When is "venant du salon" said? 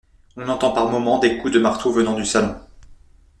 1.91-2.55